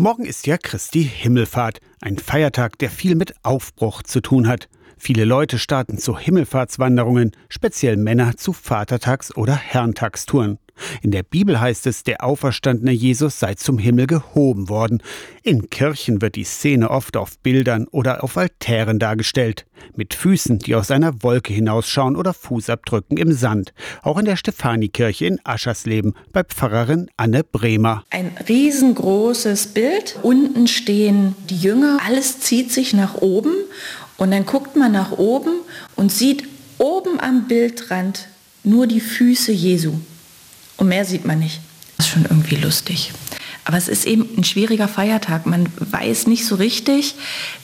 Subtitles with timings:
[0.00, 4.68] Morgen ist ja Christi Himmelfahrt, ein Feiertag, der viel mit Aufbruch zu tun hat.
[4.96, 10.60] Viele Leute starten zu Himmelfahrtswanderungen, speziell Männer zu Vatertags- oder Herrentagstouren.
[11.02, 15.02] In der Bibel heißt es, der auferstandene Jesus sei zum Himmel gehoben worden.
[15.42, 19.66] In Kirchen wird die Szene oft auf Bildern oder auf Altären dargestellt,
[19.96, 23.72] mit Füßen, die aus einer Wolke hinausschauen oder Fußabdrücken im Sand.
[24.02, 28.04] Auch in der Stephanikirche in Aschersleben bei Pfarrerin Anne Bremer.
[28.10, 30.18] Ein riesengroßes Bild.
[30.22, 31.98] Unten stehen die Jünger.
[32.06, 33.52] Alles zieht sich nach oben
[34.18, 35.60] und dann guckt man nach oben
[35.96, 36.44] und sieht
[36.78, 38.28] oben am Bildrand
[38.64, 39.94] nur die Füße Jesu.
[40.78, 41.60] Und mehr sieht man nicht.
[41.96, 43.12] Das ist schon irgendwie lustig.
[43.68, 45.44] Aber es ist eben ein schwieriger Feiertag.
[45.44, 47.16] Man weiß nicht so richtig,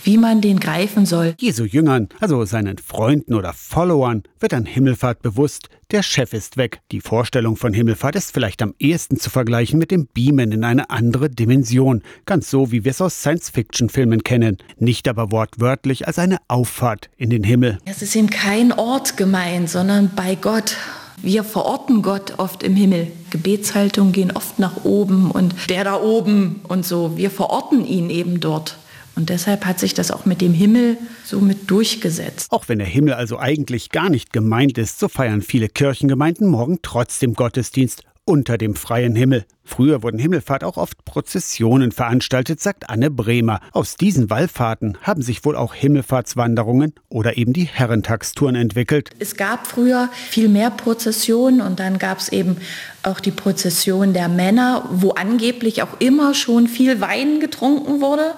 [0.03, 1.35] wie man den greifen soll.
[1.39, 6.81] Jesu Jüngern, also seinen Freunden oder Followern, wird an Himmelfahrt bewusst, der Chef ist weg.
[6.93, 10.91] Die Vorstellung von Himmelfahrt ist vielleicht am ehesten zu vergleichen mit dem Beamen in eine
[10.91, 12.03] andere Dimension.
[12.27, 14.59] Ganz so, wie wir es aus Science-Fiction-Filmen kennen.
[14.77, 17.79] Nicht aber wortwörtlich als eine Auffahrt in den Himmel.
[17.87, 20.77] Es ist eben kein Ort gemeint, sondern bei Gott.
[21.25, 23.11] Wir verorten Gott oft im Himmel.
[23.31, 27.17] Gebetshaltungen gehen oft nach oben und der da oben und so.
[27.17, 28.77] Wir verorten ihn eben dort.
[29.17, 32.53] Und deshalb hat sich das auch mit dem Himmel so mit durchgesetzt.
[32.53, 36.81] Auch wenn der Himmel also eigentlich gar nicht gemeint ist, so feiern viele Kirchengemeinden morgen
[36.83, 39.45] trotzdem Gottesdienst unter dem freien Himmel.
[39.67, 43.61] Früher wurden Himmelfahrt auch oft Prozessionen veranstaltet, sagt Anne Bremer.
[43.73, 49.11] Aus diesen Wallfahrten haben sich wohl auch Himmelfahrtswanderungen oder eben die Herrentagstouren entwickelt.
[49.19, 52.59] Es gab früher viel mehr Prozessionen und dann gab es eben
[53.03, 58.35] auch die Prozession der Männer, wo angeblich auch immer schon viel Wein getrunken wurde.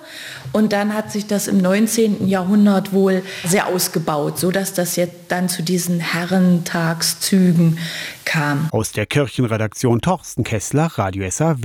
[0.56, 2.26] Und dann hat sich das im 19.
[2.28, 7.78] Jahrhundert wohl sehr ausgebaut, sodass das jetzt dann zu diesen Herrentagszügen
[8.24, 8.70] kam.
[8.72, 11.56] Aus der Kirchenredaktion Torsten Kessler, Radio SAW.